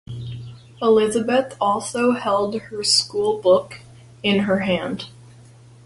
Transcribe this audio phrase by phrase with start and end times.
[0.81, 3.81] Elizabeth also held her school book
[4.23, 5.09] in her hand.